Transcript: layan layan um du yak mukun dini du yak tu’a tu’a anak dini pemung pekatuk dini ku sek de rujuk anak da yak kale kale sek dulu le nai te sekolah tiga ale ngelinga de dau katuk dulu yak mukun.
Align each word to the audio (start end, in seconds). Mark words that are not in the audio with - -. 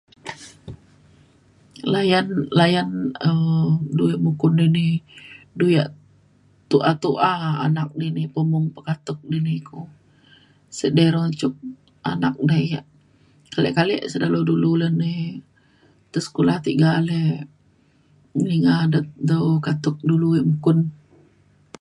layan 1.93 2.27
layan 2.59 2.89
um 3.27 3.41
du 3.97 4.03
yak 4.11 4.21
mukun 4.25 4.51
dini 4.59 4.87
du 5.59 5.65
yak 5.77 5.89
tu’a 6.69 6.91
tu’a 7.03 7.31
anak 7.65 7.89
dini 8.01 8.23
pemung 8.33 8.67
pekatuk 8.75 9.19
dini 9.31 9.55
ku 9.67 9.79
sek 10.77 10.91
de 10.97 11.05
rujuk 11.15 11.55
anak 12.11 12.35
da 12.49 12.57
yak 12.73 12.85
kale 13.53 13.69
kale 13.77 13.95
sek 14.11 14.21
dulu 14.49 14.69
le 14.81 14.87
nai 14.99 15.19
te 16.11 16.17
sekolah 16.27 16.57
tiga 16.65 16.87
ale 16.99 17.19
ngelinga 18.35 18.75
de 18.93 18.99
dau 19.29 19.47
katuk 19.65 19.97
dulu 20.09 20.27
yak 20.37 20.47
mukun. 20.51 20.77